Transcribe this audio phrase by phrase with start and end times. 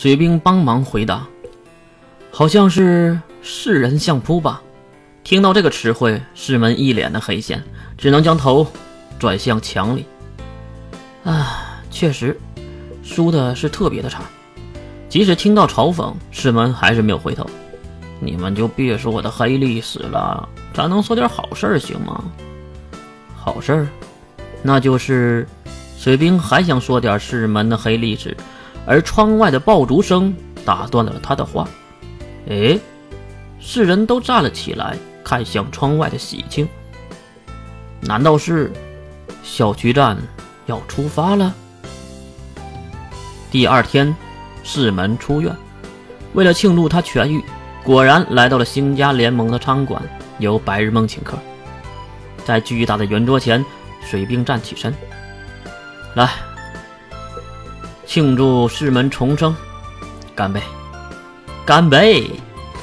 [0.00, 1.26] 水兵帮忙回答
[2.30, 4.62] ：“好像是世人相扑吧。”
[5.24, 7.60] 听到这个词汇，师门一脸的黑线，
[7.96, 8.64] 只能将头
[9.18, 10.06] 转向墙里。
[11.24, 12.38] 啊，确实，
[13.02, 14.22] 输的是特别的差。
[15.08, 17.44] 即使听到嘲讽，师门还是没有回头。
[18.20, 22.22] 你们就别说我的黑历史了，咱能说点好事儿行吗？
[23.34, 23.88] 好事儿，
[24.62, 25.44] 那就是
[25.98, 28.36] 水兵还想说点师门的黑历史。
[28.88, 30.34] 而窗外的爆竹声
[30.64, 31.68] 打断了他的话。
[32.48, 32.78] 哎，
[33.60, 36.66] 世人都站了起来，看向窗外的喜庆。
[38.00, 38.72] 难道是
[39.42, 40.16] 小区站
[40.64, 41.54] 要出发了？
[43.50, 44.16] 第二天，
[44.64, 45.54] 世门出院，
[46.32, 47.44] 为了庆祝他痊愈，
[47.84, 50.02] 果然来到了星家联盟的餐馆，
[50.38, 51.36] 由白日梦请客。
[52.42, 53.62] 在巨大的圆桌前，
[54.00, 54.94] 水兵站起身，
[56.14, 56.30] 来。
[58.18, 59.54] 庆祝师门重生，
[60.34, 60.60] 干杯！
[61.64, 62.28] 干杯！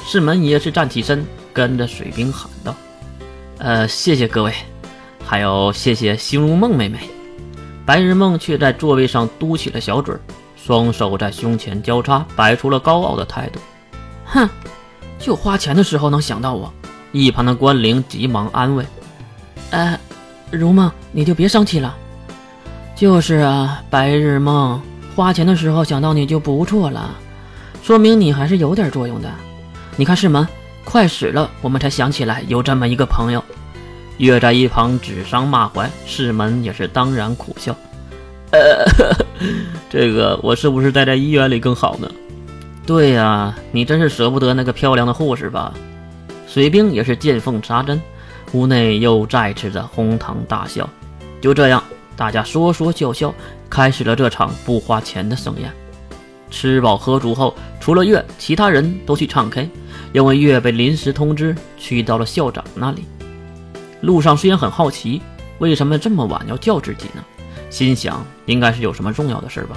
[0.02, 2.74] 师门也是站起身，跟着水兵喊道
[3.60, 4.54] ：“呃，谢谢各位，
[5.26, 7.00] 还有谢谢星如梦妹妹。”
[7.84, 10.16] 白日梦却在座位上嘟起了小嘴，
[10.56, 13.60] 双手在胸前交叉，摆出了高傲的态度。
[14.24, 14.48] 哼，
[15.18, 16.72] 就花钱的时候能想到我。
[17.12, 18.86] 一旁的关灵急忙安慰
[19.68, 20.00] ：“呃，
[20.50, 21.94] 如梦，你就别生气了。
[22.94, 24.80] 就是啊，白日梦。”
[25.16, 27.14] 花钱的时候想到你就不错了，
[27.82, 29.30] 说明你还是有点作用的。
[29.96, 30.46] 你看世门
[30.84, 33.42] 快死了，我们才想起来有这么一个朋友。
[34.18, 37.74] 月在一旁指桑骂槐，世门也是当然苦笑。
[38.50, 38.84] 呃，
[39.88, 42.10] 这个我是不是待在医院里更好呢？
[42.84, 45.72] 对呀，你真是舍不得那个漂亮的护士吧？
[46.46, 47.98] 水兵也是见缝插针，
[48.52, 50.86] 屋内又再次的哄堂大笑。
[51.40, 51.82] 就这样。
[52.16, 53.32] 大家说说笑笑，
[53.68, 55.70] 开始了这场不花钱的盛宴。
[56.50, 59.68] 吃饱喝足后，除了月，其他人都去唱 K，
[60.12, 63.04] 因为月被临时通知去到了校长那里。
[64.00, 65.20] 路上虽然很好奇，
[65.58, 67.22] 为什么这么晚要叫自己呢？
[67.68, 69.76] 心想应该是有什么重要的事吧。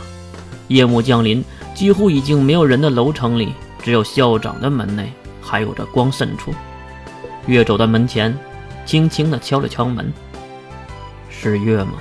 [0.68, 5.12] 夜幕降临，几乎已经没有人的楼层里，只有校长的门内
[5.42, 6.54] 还有着光渗出。
[7.48, 8.38] 月走到门前，
[8.86, 10.14] 轻轻地敲了敲门
[11.30, 11.94] ：“是月吗？”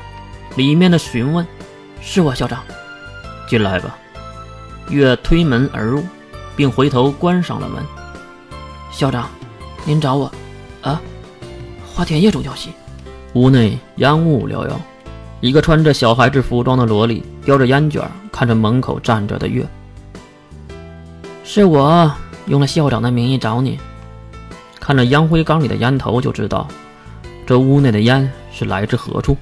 [0.59, 1.47] 里面的询问
[2.03, 2.65] ：“是我校长，
[3.49, 3.97] 进来吧。”
[4.91, 6.03] 月推门而入，
[6.57, 7.81] 并回头关上了门。
[8.91, 9.31] 校长，
[9.85, 10.33] 您找我？
[10.83, 11.01] 啊？
[11.87, 12.71] 花田叶中消息。
[13.35, 14.81] 屋内烟雾缭绕，
[15.41, 18.03] 一个穿着小孩子服装的萝莉叼着烟卷，
[18.33, 19.65] 看着门口站着的月。
[21.45, 22.13] 是我
[22.47, 23.79] 用了校长的名义找你。
[24.81, 26.67] 看着烟灰缸里的烟头，就知道
[27.47, 29.37] 这屋内的烟是来自何处。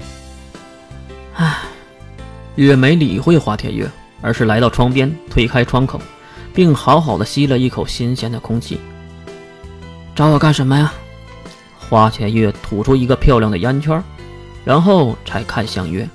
[1.37, 1.59] 唉，
[2.55, 3.91] 月没理会花田月，
[4.23, 6.01] 而是来到窗边，推开窗口，
[6.55, 8.81] 并好好的吸了一口新鲜的空气。
[10.15, 10.93] 找我干什么呀？
[11.79, 14.03] 花田月吐出一个漂亮的烟圈，
[14.65, 16.09] 然后才看向月。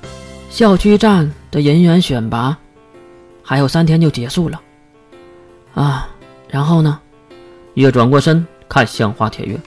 [0.50, 2.58] 校区站的人员选拔
[3.44, 4.60] 还有三天就结束了。
[5.76, 6.10] 啊，
[6.50, 7.00] 然后呢？
[7.76, 9.58] 月转过身看向花田月，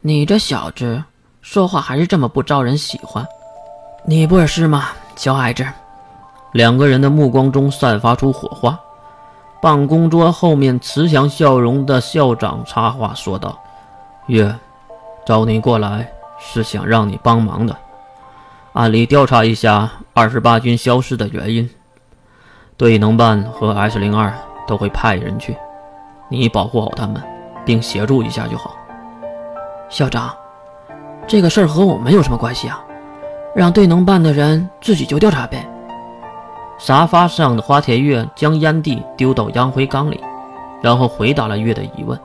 [0.00, 1.02] 你这小子
[1.40, 3.24] 说话还是这么不招人喜欢。
[4.04, 5.64] 你不也是吗，小矮子？
[6.52, 8.78] 两个人的目光中散发出火花。
[9.60, 13.58] 办公桌后面，慈祥笑容的校长插话说道
[14.26, 14.52] ：“月，
[15.26, 17.76] 找你过来是想让你帮忙的，
[18.72, 21.68] 暗里调查一下二十八军消失的原因。
[22.78, 24.32] 队能办和 S 零二
[24.66, 25.54] 都会派人去，
[26.30, 27.22] 你保护好他们，
[27.66, 28.74] 并协助一下就好。”
[29.90, 30.34] 校长，
[31.26, 32.82] 这个事儿和我们有什么关系啊？
[33.54, 35.66] 让队能办的人自己就调查呗。
[36.78, 40.20] 沙发上的花田月将烟蒂丢到烟灰缸里，
[40.80, 42.18] 然后回答了月的疑问。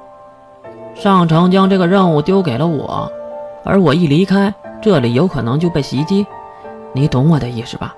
[0.94, 3.12] 上城将这个任务丢给了我，
[3.66, 6.25] 而我一离开，这里有可能就被袭击。
[6.94, 7.94] 你懂我的意思吧？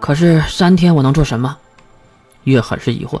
[0.00, 1.54] 可是三天我能做什么？
[2.44, 3.20] 月很是疑惑。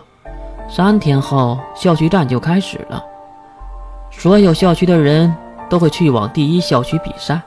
[0.68, 3.04] 三天后校区战就开始了，
[4.10, 5.34] 所有校区的人
[5.68, 7.40] 都会去往第一校区比赛。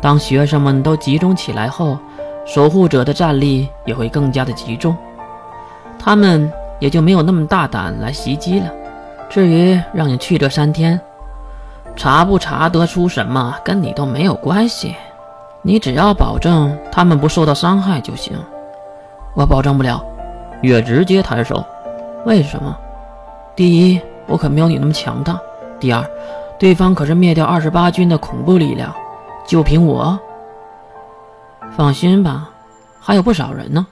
[0.00, 1.98] 当学生们都集中起来后，
[2.44, 4.96] 守护者的战力也会更加的集中，
[5.98, 8.70] 他们也就没有那么大胆来袭击了。
[9.28, 11.00] 至于让你去这三天，
[11.96, 14.94] 查不查得出什么跟你都没有关系，
[15.62, 18.38] 你只要保证他们不受到伤害就行。
[19.34, 20.04] 我保证不了。
[20.62, 21.64] 月直接抬手。
[22.24, 22.76] 为什么？
[23.54, 25.34] 第一，我可没有你那么强大；
[25.78, 26.04] 第二，
[26.58, 28.94] 对方可是灭掉二十八军的恐怖力量。
[29.46, 30.18] 就凭我，
[31.76, 32.50] 放心吧，
[33.00, 33.86] 还有不少人呢。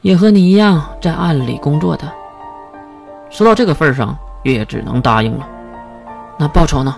[0.00, 2.04] 也和你一样在暗里工作的。
[3.30, 5.48] 说到这个份上，月也只能答应了。
[6.38, 6.94] 那报酬呢？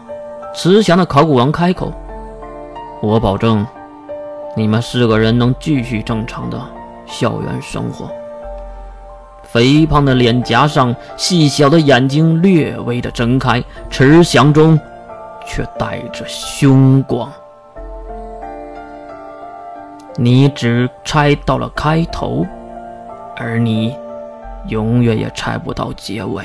[0.54, 1.92] 慈祥的考古王开口
[3.00, 3.64] ：“我保证，
[4.56, 6.60] 你们四个人能继续正常的
[7.06, 8.10] 校园生活。”
[9.44, 14.78] 肥胖的脸颊上，细小的眼睛略微的睁开，慈祥中
[15.46, 17.30] 却带着凶光。
[20.16, 22.46] 你只猜到了开头，
[23.36, 23.96] 而你
[24.68, 26.44] 永远也猜不到结尾。